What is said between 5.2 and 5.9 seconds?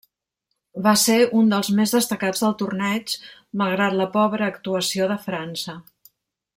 França.